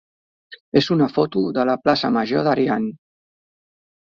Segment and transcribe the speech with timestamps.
[0.81, 2.89] és una foto de la plaça major d'Ariany.